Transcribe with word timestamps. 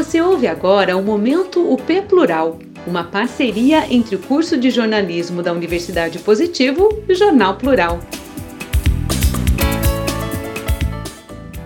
Você 0.00 0.18
ouve 0.18 0.46
agora 0.46 0.96
o 0.96 1.02
Momento 1.02 1.70
UP 1.70 2.00
Plural, 2.08 2.58
uma 2.86 3.04
parceria 3.04 3.92
entre 3.92 4.16
o 4.16 4.18
curso 4.18 4.56
de 4.56 4.70
jornalismo 4.70 5.42
da 5.42 5.52
Universidade 5.52 6.18
Positivo 6.20 6.88
e 7.06 7.12
o 7.12 7.14
Jornal 7.14 7.58
Plural. 7.58 8.00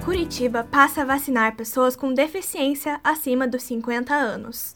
Curitiba 0.05 0.67
passa 0.69 1.03
a 1.03 1.05
vacinar 1.05 1.55
pessoas 1.55 1.95
com 1.95 2.13
deficiência 2.13 2.99
acima 3.05 3.47
dos 3.47 3.63
50 3.63 4.13
anos. 4.13 4.75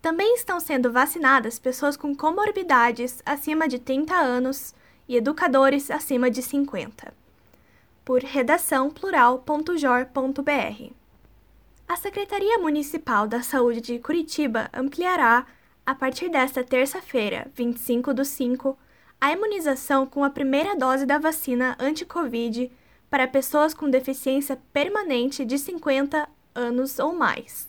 Também 0.00 0.36
estão 0.36 0.60
sendo 0.60 0.92
vacinadas 0.92 1.58
pessoas 1.58 1.96
com 1.96 2.14
comorbidades 2.14 3.20
acima 3.26 3.66
de 3.66 3.80
30 3.80 4.14
anos 4.14 4.76
e 5.08 5.16
educadores 5.16 5.90
acima 5.90 6.30
de 6.30 6.40
50. 6.40 7.12
Por 8.04 8.22
redação 8.22 8.90
plural.jor.br. 8.90 10.99
A 11.90 11.96
Secretaria 11.96 12.56
Municipal 12.56 13.26
da 13.26 13.42
Saúde 13.42 13.80
de 13.80 13.98
Curitiba 13.98 14.70
ampliará, 14.72 15.44
a 15.84 15.92
partir 15.92 16.28
desta 16.28 16.62
terça-feira, 16.62 17.50
25 17.52 18.14
do 18.14 18.24
5, 18.24 18.78
a 19.20 19.32
imunização 19.32 20.06
com 20.06 20.22
a 20.22 20.30
primeira 20.30 20.76
dose 20.76 21.04
da 21.04 21.18
vacina 21.18 21.76
anti-Covid 21.80 22.70
para 23.10 23.26
pessoas 23.26 23.74
com 23.74 23.90
deficiência 23.90 24.56
permanente 24.72 25.44
de 25.44 25.58
50 25.58 26.28
anos 26.54 27.00
ou 27.00 27.12
mais. 27.12 27.68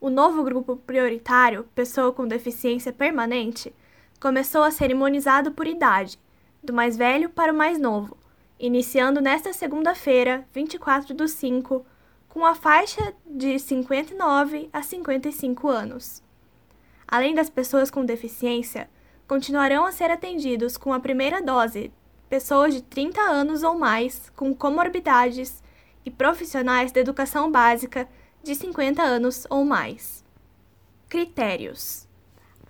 O 0.00 0.10
novo 0.10 0.42
grupo 0.42 0.74
prioritário, 0.78 1.68
pessoa 1.72 2.12
com 2.12 2.26
deficiência 2.26 2.92
permanente, 2.92 3.72
começou 4.18 4.64
a 4.64 4.72
ser 4.72 4.90
imunizado 4.90 5.52
por 5.52 5.68
idade, 5.68 6.18
do 6.60 6.72
mais 6.72 6.96
velho 6.96 7.30
para 7.30 7.52
o 7.52 7.56
mais 7.56 7.78
novo, 7.78 8.16
iniciando 8.58 9.20
nesta 9.20 9.52
segunda-feira, 9.52 10.44
24 10.52 11.14
do 11.14 11.28
5, 11.28 11.86
com 12.30 12.46
a 12.46 12.54
faixa 12.54 13.12
de 13.26 13.58
59 13.58 14.70
a 14.72 14.82
55 14.82 15.68
anos. 15.68 16.22
Além 17.06 17.34
das 17.34 17.50
pessoas 17.50 17.90
com 17.90 18.04
deficiência, 18.04 18.88
continuarão 19.26 19.84
a 19.84 19.92
ser 19.92 20.10
atendidos 20.10 20.76
com 20.76 20.92
a 20.92 21.00
primeira 21.00 21.42
dose 21.42 21.92
pessoas 22.28 22.72
de 22.72 22.82
30 22.82 23.20
anos 23.20 23.64
ou 23.64 23.76
mais 23.76 24.30
com 24.36 24.54
comorbidades 24.54 25.60
e 26.04 26.10
profissionais 26.10 26.92
da 26.92 27.00
educação 27.00 27.50
básica 27.50 28.08
de 28.42 28.54
50 28.54 29.02
anos 29.02 29.44
ou 29.50 29.64
mais. 29.64 30.24
Critérios: 31.08 32.06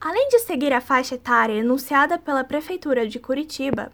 Além 0.01 0.31
de 0.31 0.39
seguir 0.39 0.73
a 0.73 0.81
faixa 0.81 1.17
etária 1.17 1.53
enunciada 1.53 2.19
pela 2.19 2.43
Prefeitura 2.43 3.07
de 3.07 3.19
Curitiba, 3.19 3.93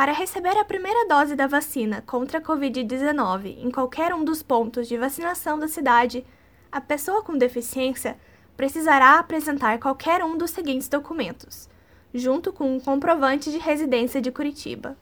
para 0.00 0.12
receber 0.12 0.56
a 0.56 0.64
primeira 0.64 1.06
dose 1.06 1.36
da 1.36 1.46
vacina 1.46 2.02
contra 2.06 2.38
a 2.38 2.40
Covid-19 2.40 3.58
em 3.62 3.70
qualquer 3.70 4.14
um 4.14 4.24
dos 4.24 4.42
pontos 4.42 4.88
de 4.88 4.96
vacinação 4.96 5.58
da 5.58 5.68
cidade, 5.68 6.24
a 6.72 6.80
pessoa 6.80 7.22
com 7.22 7.36
deficiência 7.36 8.16
precisará 8.56 9.18
apresentar 9.18 9.78
qualquer 9.78 10.24
um 10.24 10.38
dos 10.38 10.52
seguintes 10.52 10.88
documentos, 10.88 11.68
junto 12.14 12.50
com 12.50 12.74
um 12.74 12.80
comprovante 12.80 13.50
de 13.50 13.58
residência 13.58 14.22
de 14.22 14.32
Curitiba. 14.32 14.96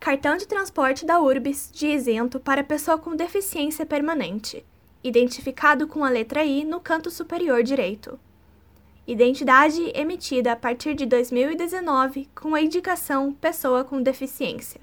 Cartão 0.00 0.36
de 0.36 0.48
transporte 0.48 1.06
da 1.06 1.20
URBS 1.20 1.70
de 1.72 1.86
isento 1.86 2.40
para 2.40 2.64
pessoa 2.64 2.98
com 2.98 3.14
deficiência 3.14 3.86
permanente, 3.86 4.66
identificado 5.04 5.86
com 5.86 6.04
a 6.04 6.10
letra 6.10 6.44
I 6.44 6.64
no 6.64 6.80
canto 6.80 7.08
superior 7.08 7.62
direito 7.62 8.18
identidade 9.06 9.90
emitida 9.94 10.52
a 10.52 10.56
partir 10.56 10.94
de 10.94 11.04
2019 11.06 12.28
com 12.34 12.54
a 12.54 12.62
indicação 12.62 13.32
pessoa 13.32 13.84
com 13.84 14.00
deficiência. 14.00 14.80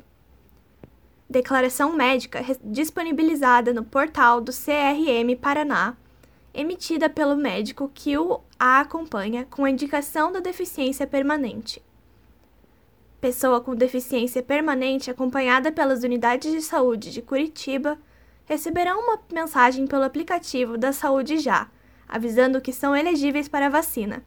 Declaração 1.30 1.94
médica 1.94 2.44
disponibilizada 2.64 3.74
no 3.74 3.84
portal 3.84 4.42
do 4.42 4.52
CRM 4.52 5.36
Paraná, 5.40 5.96
emitida 6.54 7.10
pelo 7.10 7.36
médico 7.36 7.90
que 7.94 8.18
o 8.18 8.42
a 8.60 8.82
acompanha 8.82 9.46
com 9.50 9.64
a 9.64 9.70
indicação 9.70 10.32
da 10.32 10.40
deficiência 10.40 11.08
permanente. 11.08 11.82
Pessoa 13.22 13.62
com 13.62 13.76
deficiência 13.76 14.42
permanente 14.42 15.12
acompanhada 15.12 15.72
pelas 15.72 16.04
unidades 16.04 16.52
de 16.52 16.62
saúde 16.62 17.12
de 17.12 17.22
Curitiba 17.22 17.98
receberá 18.46 18.98
uma 18.98 19.20
mensagem 19.32 19.86
pelo 19.86 20.04
aplicativo 20.04 20.78
da 20.78 20.92
Saúde 20.92 21.38
Já 21.38 21.70
avisando 22.10 22.60
que 22.60 22.74
são 22.74 22.96
elegíveis 22.96 23.48
para 23.48 23.68
a 23.68 23.70
vacina. 23.70 24.24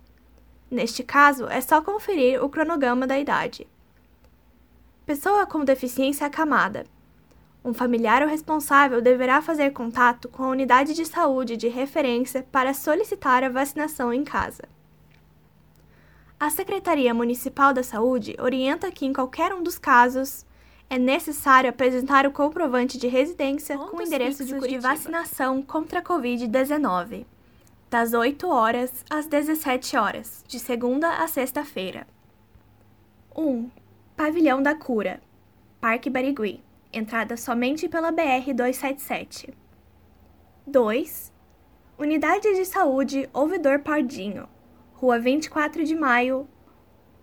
Neste 0.70 1.02
caso, 1.02 1.46
é 1.48 1.60
só 1.60 1.82
conferir 1.82 2.42
o 2.42 2.48
cronograma 2.48 3.06
da 3.06 3.18
idade. 3.18 3.66
Pessoa 5.04 5.44
com 5.44 5.64
deficiência 5.64 6.26
acamada. 6.26 6.86
Um 7.64 7.74
familiar 7.74 8.22
ou 8.22 8.28
responsável 8.28 9.02
deverá 9.02 9.42
fazer 9.42 9.72
contato 9.72 10.28
com 10.28 10.44
a 10.44 10.48
unidade 10.48 10.94
de 10.94 11.04
saúde 11.04 11.56
de 11.56 11.68
referência 11.68 12.46
para 12.50 12.72
solicitar 12.72 13.44
a 13.44 13.48
vacinação 13.48 14.12
em 14.14 14.24
casa. 14.24 14.62
A 16.38 16.50
Secretaria 16.50 17.12
Municipal 17.12 17.74
da 17.74 17.82
Saúde 17.82 18.34
orienta 18.40 18.90
que, 18.90 19.04
em 19.04 19.12
qualquer 19.12 19.52
um 19.52 19.62
dos 19.62 19.78
casos, 19.78 20.46
é 20.88 20.98
necessário 20.98 21.70
apresentar 21.70 22.26
o 22.26 22.32
comprovante 22.32 22.96
de 22.98 23.06
residência 23.06 23.76
com 23.76 23.98
o 23.98 24.02
endereço 24.02 24.44
de, 24.44 24.58
de 24.58 24.78
vacinação 24.78 25.62
contra 25.62 25.98
a 26.00 26.02
Covid-19 26.02 27.26
das 27.92 28.14
8 28.14 28.48
horas 28.48 29.04
às 29.10 29.26
17 29.26 29.98
horas, 29.98 30.42
de 30.48 30.58
segunda 30.58 31.22
a 31.22 31.28
sexta-feira. 31.28 32.06
1. 33.36 33.70
Pavilhão 34.16 34.62
da 34.62 34.74
Cura, 34.74 35.20
Parque 35.78 36.08
Barigui, 36.08 36.64
entrada 36.90 37.36
somente 37.36 37.90
pela 37.90 38.10
BR 38.10 38.54
277. 38.54 39.52
2. 40.66 41.32
Unidade 41.98 42.54
de 42.54 42.64
Saúde 42.64 43.28
Ouvidor 43.30 43.80
Pardinho, 43.80 44.48
Rua 44.94 45.18
24 45.18 45.84
de 45.84 45.94
Maio, 45.94 46.48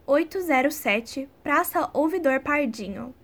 807, 0.06 1.28
Praça 1.42 1.90
Ouvidor 1.96 2.42
Pardinho. 2.42 3.16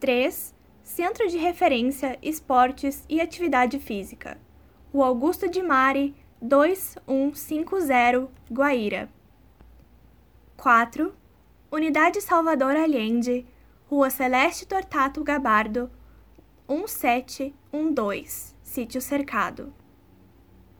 3. 0.00 0.56
Centro 0.82 1.28
de 1.28 1.38
Referência, 1.38 2.18
Esportes 2.20 3.04
e 3.08 3.20
Atividade 3.20 3.78
Física, 3.78 4.36
Rua 4.92 5.06
Augusto 5.06 5.48
de 5.48 5.62
Mari, 5.62 6.16
2150, 6.42 8.28
Guaíra. 8.50 9.08
4. 10.56 11.14
Unidade 11.70 12.20
Salvador 12.20 12.74
Allende, 12.74 13.46
Rua 13.88 14.10
Celeste 14.10 14.66
Tortato 14.66 15.22
Gabardo, 15.22 15.88
1712, 16.68 18.56
Sítio 18.64 19.00
Cercado. 19.00 19.72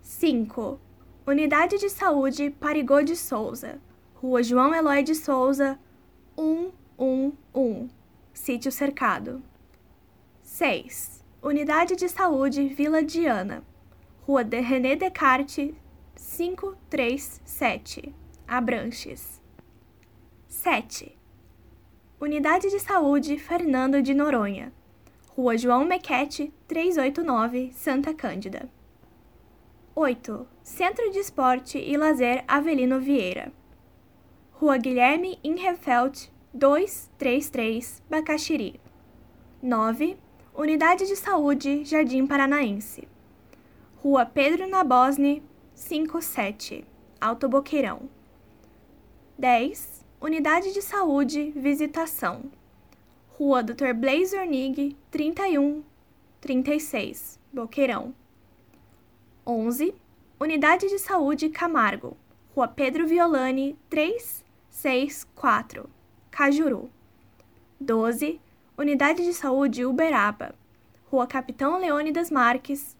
5. 0.03 0.81
Unidade 1.25 1.79
de 1.79 1.89
Saúde 1.89 2.51
Parigô 2.51 3.03
de 3.03 3.15
Souza, 3.15 3.81
Rua 4.17 4.43
João 4.43 4.75
Eloy 4.75 5.05
de 5.05 5.15
Souza, 5.15 5.79
111, 6.37 7.89
Sítio 8.33 8.73
Cercado. 8.73 9.41
6. 10.43 11.25
Unidade 11.41 11.95
de 11.95 12.09
Saúde 12.09 12.67
Vila 12.67 13.05
Diana, 13.05 13.63
Rua 14.27 14.45
de 14.45 14.61
René 14.61 14.97
Descartes, 14.97 15.75
537, 16.15 18.15
Abranches. 18.47 19.41
7. 20.47 21.17
Unidade 22.21 22.69
de 22.69 22.79
Saúde 22.79 23.39
Fernando 23.39 24.03
de 24.03 24.13
Noronha, 24.13 24.73
Rua 25.37 25.57
João 25.57 25.85
Mequete, 25.85 26.53
389, 26.69 27.71
Santa 27.73 28.13
Cândida. 28.13 28.69
8. 29.95 30.47
Centro 30.63 31.11
de 31.11 31.19
Esporte 31.19 31.79
e 31.79 31.97
Lazer 31.97 32.45
Avelino 32.47 33.01
Vieira, 33.01 33.53
Rua 34.53 34.77
Guilherme 34.77 35.39
Inrefelt, 35.43 36.29
233, 36.53 38.03
Bacaxiri. 38.11 38.81
9. 39.63 40.19
Unidade 40.55 41.07
de 41.07 41.17
Saúde 41.17 41.85
Jardim 41.85 42.27
Paranaense. 42.27 43.09
Rua 44.03 44.25
Pedro 44.25 44.67
Nabosne, 44.67 45.43
57, 45.75 46.87
Alto 47.21 47.51
Boqueirão. 47.51 48.09
10. 49.39 50.07
Unidade 50.19 50.73
de 50.73 50.81
Saúde 50.81 51.53
Visitação. 51.55 52.45
Rua 53.37 53.63
Dr. 53.63 53.93
Blaise 53.95 54.35
Ornig, 54.35 54.97
31, 55.11 55.83
36, 56.41 57.39
Boqueirão. 57.53 58.15
11. 59.47 59.95
Unidade 60.41 60.89
de 60.89 60.99
Saúde 60.99 61.51
Camargo. 61.51 62.17
Rua 62.57 62.69
Pedro 62.69 63.07
Violani, 63.07 63.77
364, 63.91 65.91
Cajuru. 66.31 66.89
12. 67.79 68.41
Unidade 68.79 69.27
de 69.27 69.35
Saúde 69.35 69.85
Uberaba. 69.85 70.55
Rua 71.11 71.27
Capitão 71.27 71.79
Leônidas 71.79 72.31
Marques, 72.31 72.97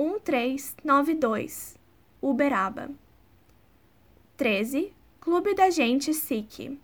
1392, 0.00 1.76
Uberaba. 2.22 2.90
13. 4.38 4.94
Clube 5.20 5.54
da 5.54 5.68
Gente 5.68 6.14
SIC, 6.14 6.80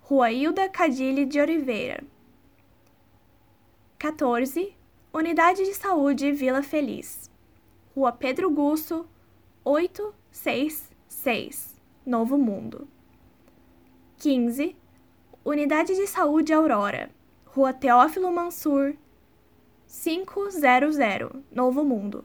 Rua 0.00 0.32
Hilda 0.32 0.68
Cadilhe 0.68 1.24
de 1.24 1.40
Oliveira. 1.40 2.02
14. 3.96 4.74
Unidade 5.12 5.64
de 5.64 5.72
Saúde 5.72 6.32
Vila 6.32 6.64
Feliz, 6.64 7.30
Rua 7.94 8.10
Pedro 8.10 8.50
Gusso, 8.50 9.06
866, 9.64 11.76
Novo 12.04 12.36
Mundo. 12.36 12.88
15. 14.18 14.74
Unidade 15.44 15.94
de 15.94 16.08
Saúde 16.08 16.52
Aurora, 16.52 17.08
Rua 17.44 17.72
Teófilo 17.72 18.32
Mansur, 18.32 18.96
500, 19.86 21.44
Novo 21.50 21.84
Mundo. 21.84 22.24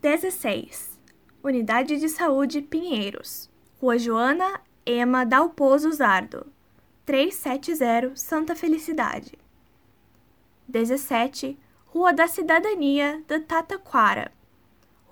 16. 0.00 0.98
Unidade 1.42 1.96
de 1.98 2.08
Saúde 2.08 2.62
Pinheiros, 2.62 3.50
Rua 3.80 3.98
Joana 3.98 4.60
Ema 4.84 5.24
Dalpozo 5.24 5.90
Zardo, 5.92 6.46
370 7.04 8.16
Santa 8.16 8.54
Felicidade. 8.54 9.38
17. 10.68 11.58
Rua 11.86 12.12
da 12.12 12.26
Cidadania 12.26 13.22
da 13.28 13.40
Tataquara, 13.40 14.32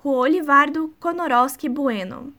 Rua 0.03 0.19
Olivardo 0.19 0.95
Konorowski 1.01 1.69
Bueno. 1.69 2.33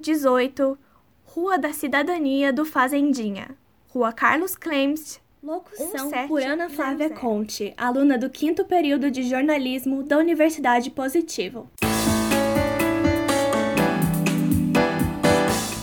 18. 0.00 0.76
Rua 1.24 1.58
da 1.58 1.72
Cidadania 1.72 2.52
do 2.52 2.64
Fazendinha, 2.64 3.56
Rua 3.94 4.12
Carlos 4.12 4.56
Clems. 4.56 5.20
Locução 5.42 6.08
por 6.28 6.40
Ana 6.40 6.70
Flávia 6.70 7.10
Conte, 7.10 7.74
aluna 7.76 8.16
do 8.16 8.30
quinto 8.30 8.64
período 8.64 9.10
de 9.10 9.24
jornalismo 9.24 10.04
da 10.04 10.16
Universidade 10.16 10.88
Positivo. 10.88 11.68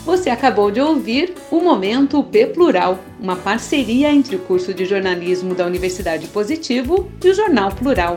Você 0.06 0.30
acabou 0.30 0.72
de 0.72 0.80
ouvir 0.80 1.34
o 1.52 1.60
Momento 1.60 2.24
P 2.24 2.48
Plural, 2.48 3.00
uma 3.20 3.36
parceria 3.36 4.10
entre 4.10 4.38
o 4.38 4.40
curso 4.40 4.74
de 4.74 4.86
jornalismo 4.86 5.54
da 5.54 5.66
Universidade 5.66 6.30
Positivo 6.30 7.12
e 7.22 7.30
o 7.30 7.34
Jornal 7.34 7.70
Plural. 7.76 8.16